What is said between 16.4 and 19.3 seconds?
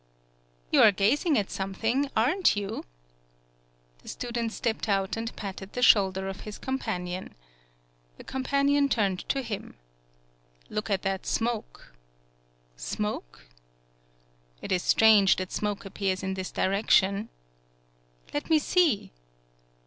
direction." "Let me see